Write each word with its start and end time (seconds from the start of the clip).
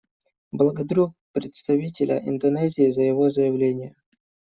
Благодарю 0.51 1.13
представителя 1.31 2.17
Индонезии 2.27 2.89
за 2.89 3.03
его 3.03 3.29
заявление. 3.29 3.93